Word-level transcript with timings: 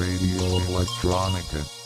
Radio 0.00 0.46
Electronica. 0.56 1.79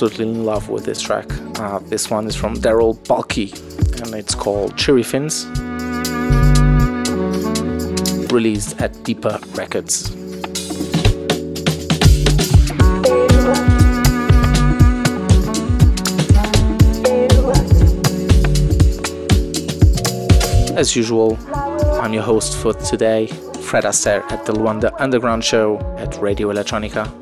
Absolutely 0.00 0.28
in 0.28 0.44
love 0.44 0.68
with 0.68 0.84
this 0.84 1.02
track. 1.02 1.26
Uh, 1.58 1.80
this 1.80 2.08
one 2.08 2.28
is 2.28 2.36
from 2.36 2.54
Darryl 2.54 2.96
Baalki 3.08 3.50
and 4.00 4.14
it's 4.14 4.32
called 4.32 4.76
Cheery 4.76 5.02
Finns. 5.02 5.44
Released 8.32 8.80
at 8.80 8.92
Deepa 9.02 9.42
Records. 9.56 10.14
As 20.76 20.94
usual, 20.94 21.36
I'm 22.00 22.12
your 22.12 22.22
host 22.22 22.56
for 22.56 22.72
today, 22.72 23.26
Fred 23.62 23.84
Aster 23.84 24.22
at 24.30 24.46
the 24.46 24.52
Luanda 24.52 24.94
Underground 25.00 25.42
Show 25.42 25.80
at 25.98 26.16
Radio 26.22 26.52
Electronica. 26.52 27.17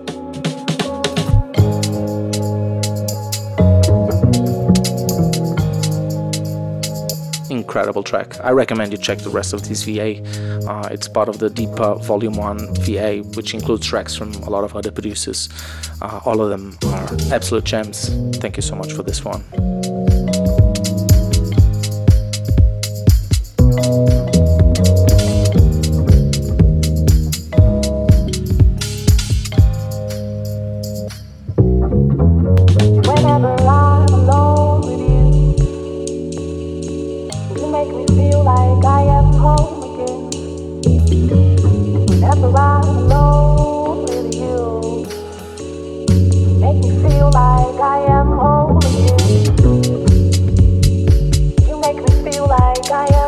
Incredible 7.77 8.05
track. 8.05 8.43
I 8.43 8.53
recommend 8.53 8.93
you 8.93 8.97
check 8.97 9.19
the 9.19 9.29
rest 9.29 9.53
of 9.53 9.69
this 9.69 9.83
VA. 9.83 10.23
Uh, 10.67 10.89
it's 10.91 11.09
part 11.09 11.29
of 11.29 11.41
the 11.41 11.51
Deepa 11.51 12.03
Volume 12.07 12.33
1 12.33 12.75
VA, 12.77 13.19
which 13.35 13.53
includes 13.53 13.87
tracks 13.87 14.17
from 14.17 14.33
a 14.33 14.49
lot 14.49 14.65
of 14.65 14.75
other 14.75 14.91
producers. 14.91 15.51
Uh, 16.01 16.23
all 16.25 16.41
of 16.41 16.49
them 16.49 16.79
are 16.87 17.35
absolute 17.35 17.65
gems. 17.65 18.09
Thank 18.39 18.57
you 18.57 18.63
so 18.63 18.77
much 18.77 18.95
for 18.95 19.03
this 19.03 19.27
one. 19.27 19.45
Feel 52.89 53.26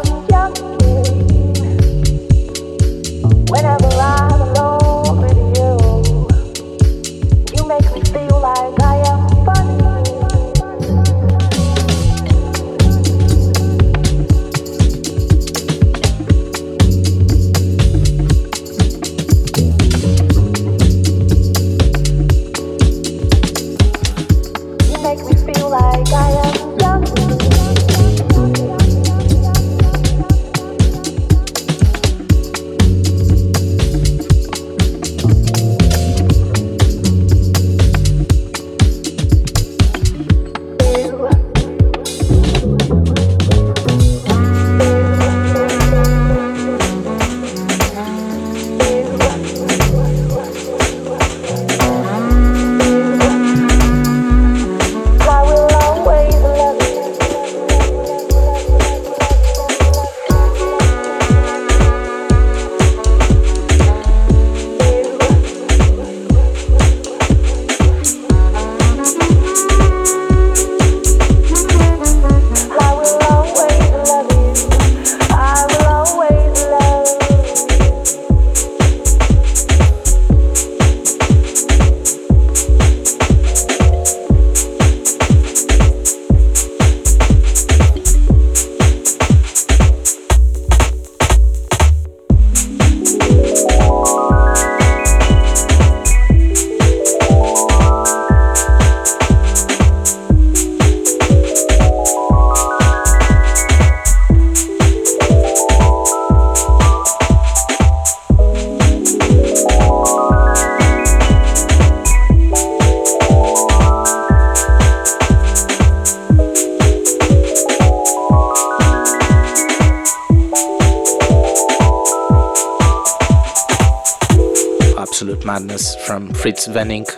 Frits 126.49 126.67
Wentink. 126.73 127.09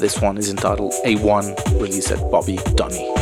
This 0.00 0.20
one 0.20 0.36
is 0.36 0.50
entitled 0.50 0.92
A1, 1.06 1.80
released 1.80 2.10
at 2.10 2.30
Bobby 2.30 2.58
Donny. 2.74 3.13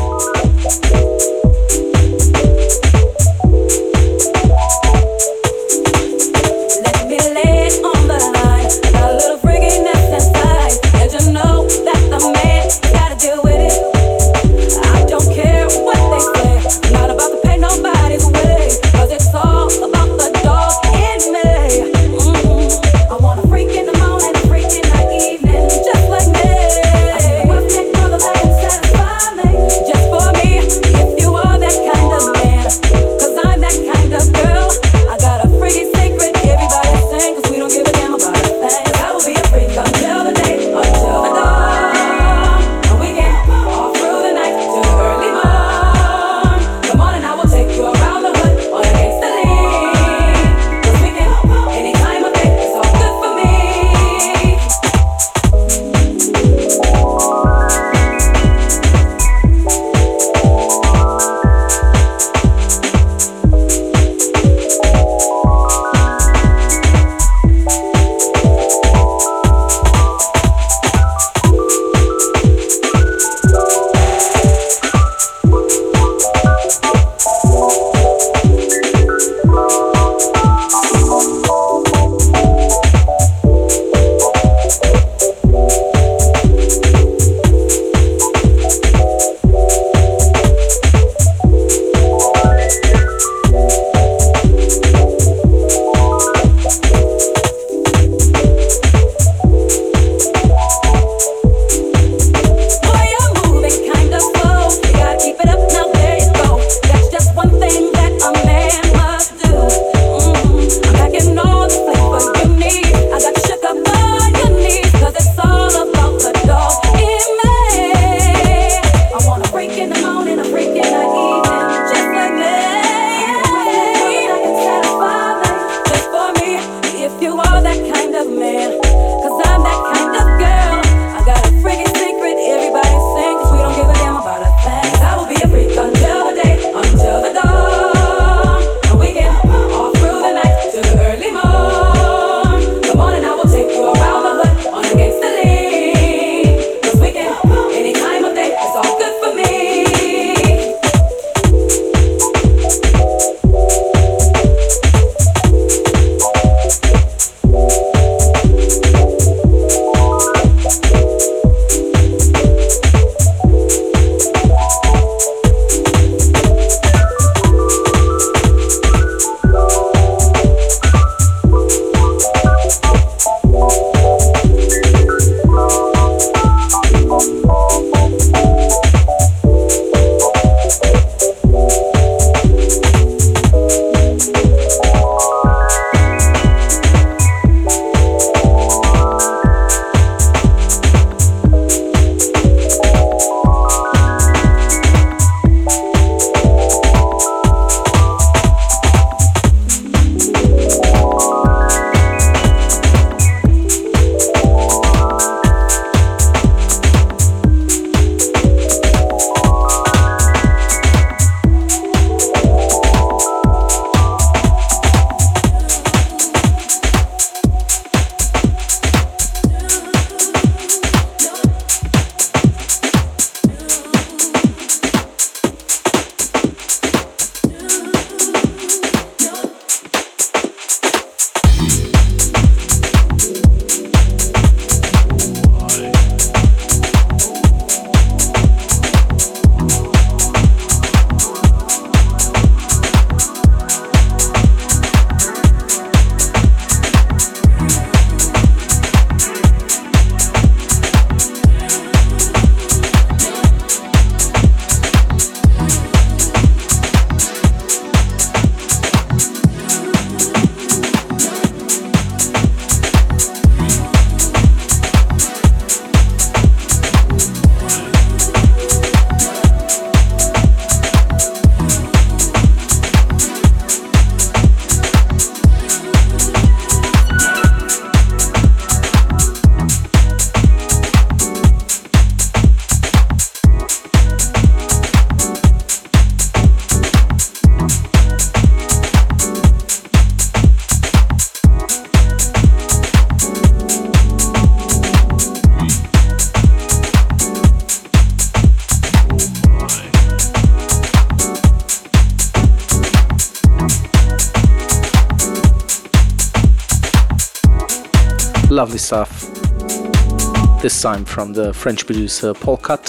Time 310.82 311.04
from 311.04 311.32
the 311.32 311.54
French 311.54 311.86
producer 311.86 312.34
Paul 312.34 312.56
Cut. 312.56 312.82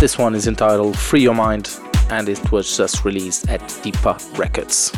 This 0.00 0.18
one 0.18 0.34
is 0.34 0.48
entitled 0.48 0.98
Free 0.98 1.20
Your 1.20 1.36
Mind 1.36 1.70
and 2.10 2.28
it 2.28 2.50
was 2.50 2.76
just 2.76 3.04
released 3.04 3.48
at 3.48 3.60
Deepa 3.60 4.36
Records. 4.36 4.90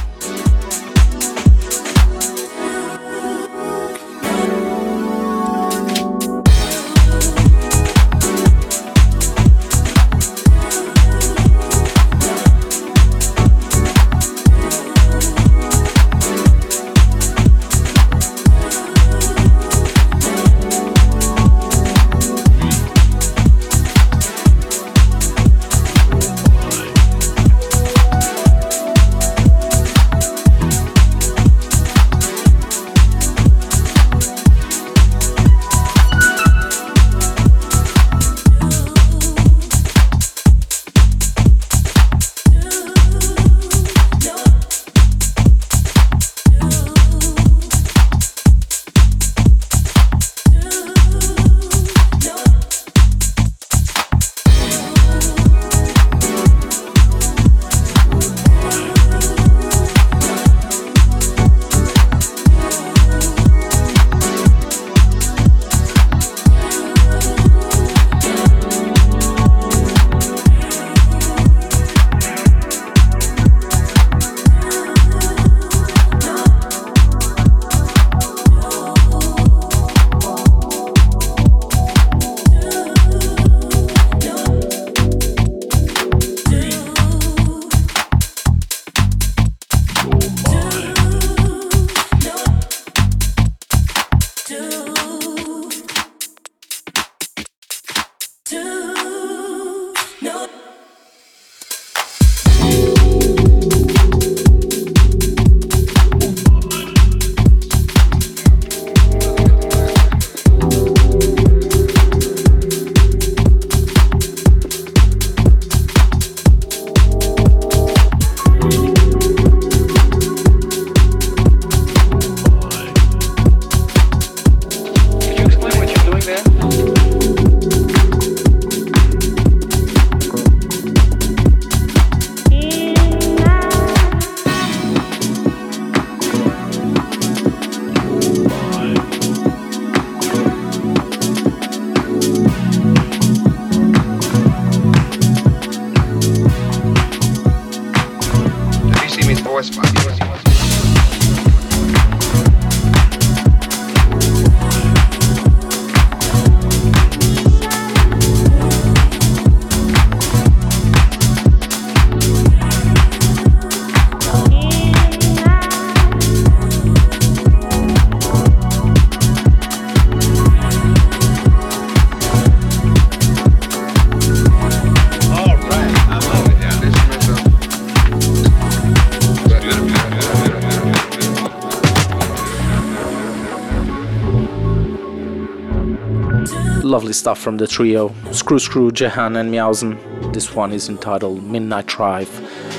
Stuff 187.24 187.40
from 187.40 187.56
the 187.56 187.66
trio 187.66 188.10
Scruscru, 188.32 188.92
Jehan, 188.92 189.36
and 189.36 189.50
Meowsn. 189.50 189.96
This 190.34 190.54
one 190.54 190.74
is 190.74 190.90
entitled 190.90 191.42
Midnight 191.42 191.86
Drive, 191.86 192.28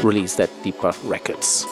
released 0.06 0.40
at 0.40 0.52
Deepa 0.62 0.94
Records. 1.10 1.65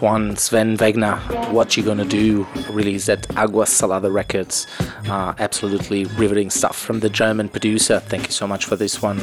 One, 0.00 0.36
Sven 0.36 0.76
Wegner, 0.76 1.18
What 1.52 1.76
You 1.76 1.82
Gonna 1.82 2.04
Do, 2.04 2.46
released 2.70 3.08
at 3.08 3.26
Agua 3.36 3.64
Salada 3.64 4.12
Records. 4.12 4.66
Uh, 5.08 5.34
absolutely 5.38 6.04
riveting 6.04 6.50
stuff 6.50 6.76
from 6.76 7.00
the 7.00 7.10
German 7.10 7.48
producer. 7.48 8.00
Thank 8.00 8.26
you 8.26 8.32
so 8.32 8.46
much 8.46 8.64
for 8.64 8.76
this 8.76 9.02
one. 9.02 9.18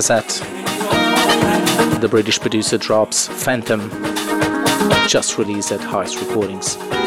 Crackazat. 0.00 0.40
The 2.00 2.08
British 2.08 2.40
producer 2.40 2.78
drops 2.78 3.28
Phantom, 3.28 3.90
just 5.06 5.36
released 5.36 5.72
at 5.72 5.80
Heist 5.80 6.18
Recordings. 6.26 6.99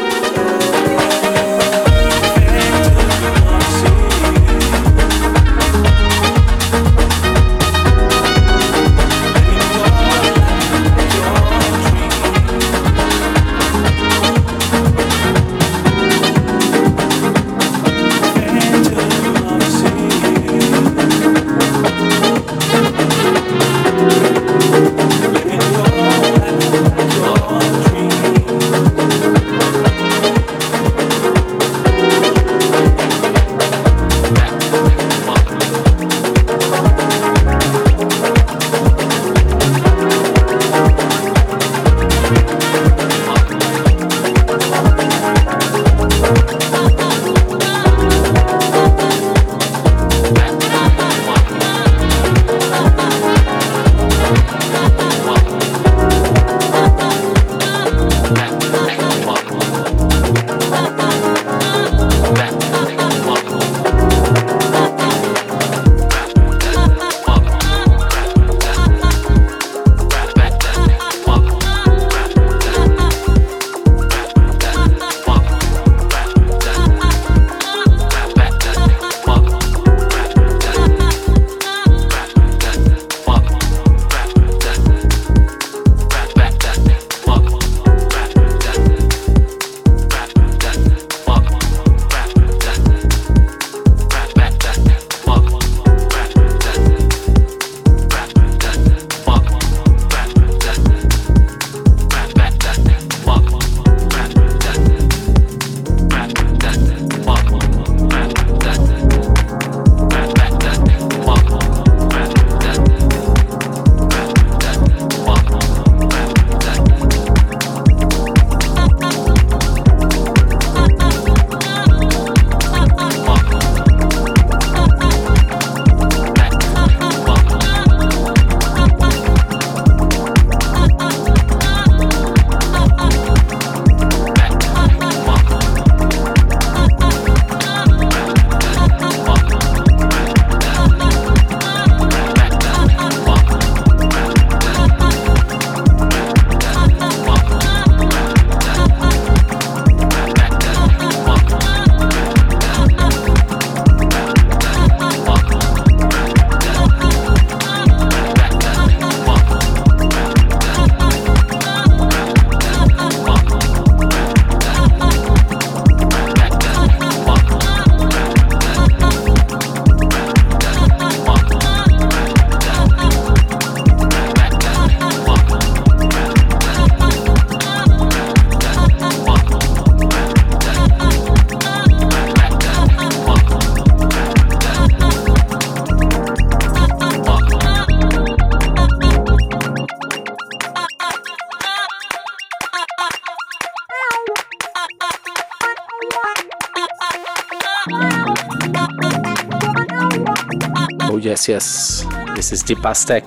Yes, 201.46 202.04
yes. 202.06 202.36
This 202.36 202.52
is 202.52 202.62
Deep 202.62 202.82
Aztec. 202.86 203.24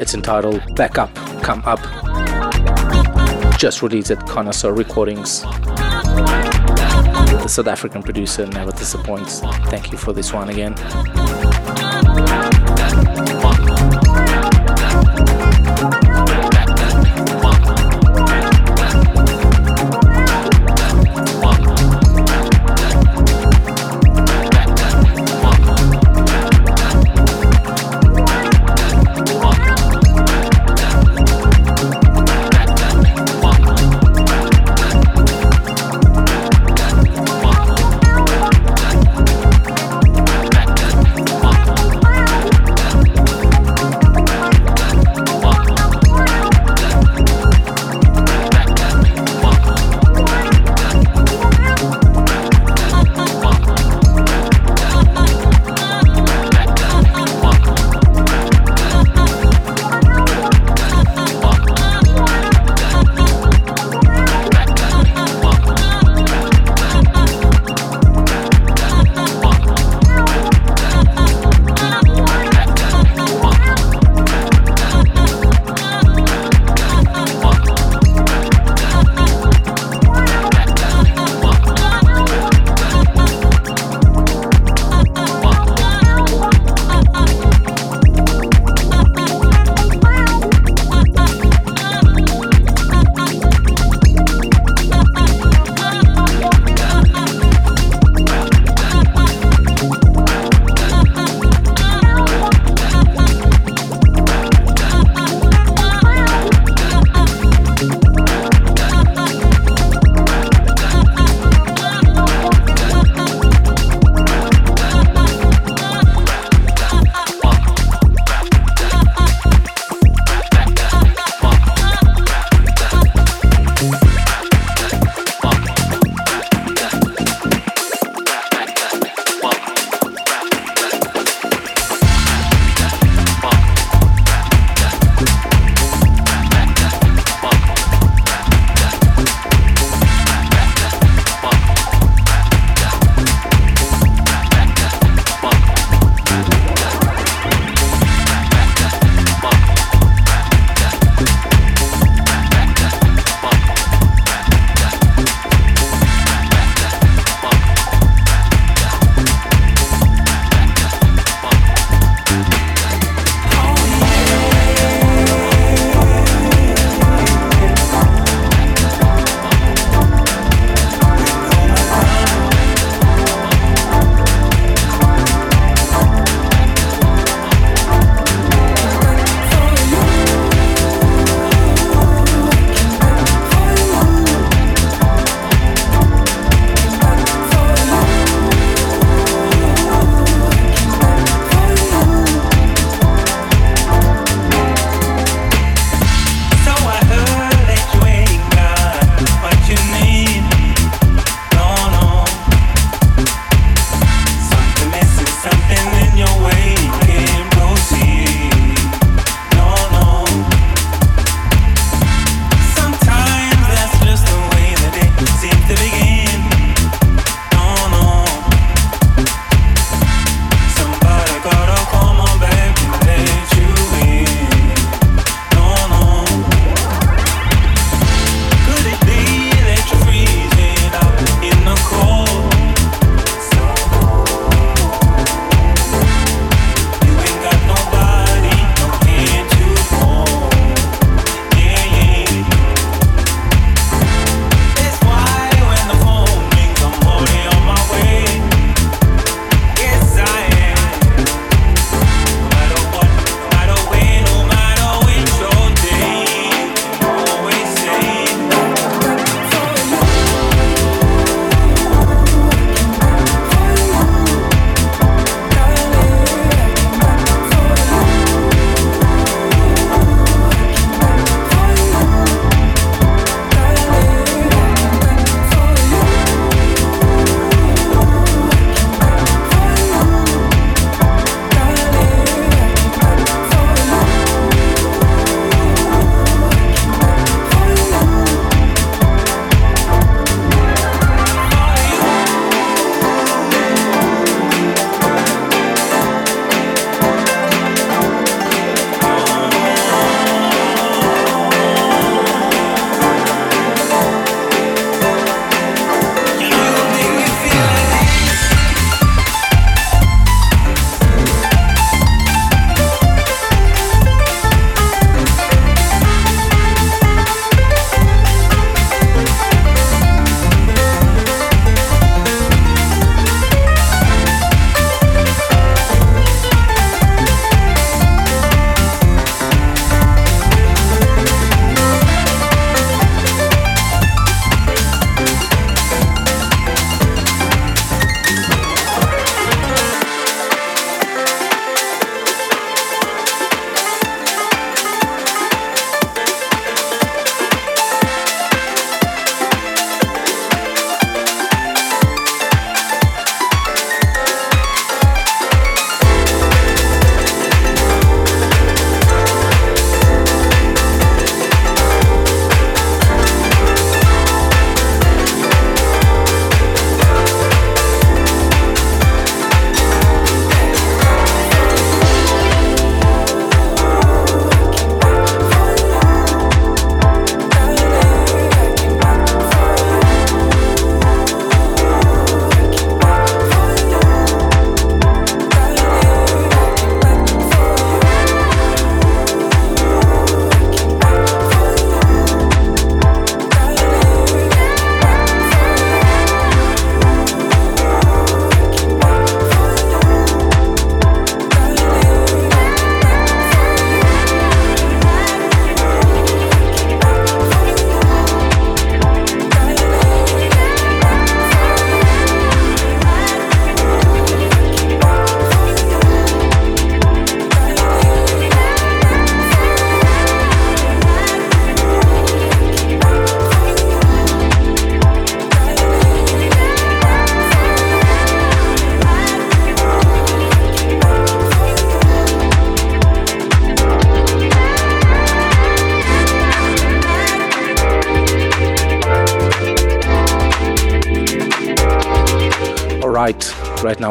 It's 0.00 0.14
entitled 0.14 0.62
Back 0.74 0.96
Up, 0.96 1.14
Come 1.42 1.62
Up. 1.66 1.80
Just 3.58 3.82
released 3.82 4.10
at 4.10 4.26
Connaisseur 4.26 4.72
Recordings. 4.72 5.42
The 7.42 7.46
South 7.46 7.66
African 7.66 8.02
producer 8.02 8.46
never 8.46 8.70
disappoints. 8.72 9.40
Thank 9.68 9.92
you 9.92 9.98
for 9.98 10.14
this 10.14 10.32
one 10.32 10.48
again. 10.48 10.74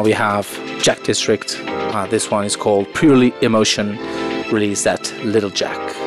Now 0.00 0.04
we 0.04 0.12
have 0.12 0.46
Jack 0.80 1.02
District. 1.02 1.60
Uh, 1.66 2.06
this 2.06 2.30
one 2.30 2.46
is 2.46 2.56
called 2.56 2.86
Purely 2.94 3.34
Emotion, 3.42 3.98
released 4.50 4.86
at 4.86 5.12
Little 5.24 5.50
Jack. 5.50 5.99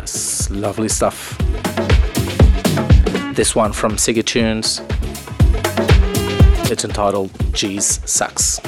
Yes, 0.00 0.48
lovely 0.50 0.88
stuff. 0.88 1.36
This 3.34 3.56
one 3.56 3.72
from 3.72 3.96
Siggatunez. 3.96 4.80
It's 6.70 6.84
entitled 6.84 7.32
G's 7.52 8.00
Sax. 8.08 8.60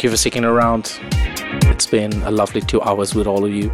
Thank 0.00 0.04
you 0.04 0.10
for 0.12 0.16
sticking 0.16 0.46
around. 0.46 0.98
It's 1.68 1.84
been 1.84 2.10
a 2.22 2.30
lovely 2.30 2.62
two 2.62 2.80
hours 2.80 3.14
with 3.14 3.26
all 3.26 3.44
of 3.44 3.52
you. 3.52 3.70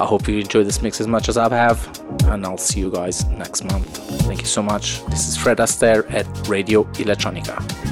I 0.00 0.04
hope 0.04 0.26
you 0.26 0.40
enjoy 0.40 0.64
this 0.64 0.82
mix 0.82 1.00
as 1.00 1.06
much 1.06 1.28
as 1.28 1.36
I 1.36 1.48
have, 1.48 1.78
and 2.24 2.44
I'll 2.44 2.58
see 2.58 2.80
you 2.80 2.90
guys 2.90 3.24
next 3.26 3.62
month. 3.66 3.96
Thank 4.22 4.40
you 4.40 4.48
so 4.48 4.60
much. 4.60 5.04
This 5.10 5.28
is 5.28 5.36
Fred 5.36 5.60
Aster 5.60 6.04
at 6.08 6.26
Radio 6.48 6.82
Electronica. 6.94 7.87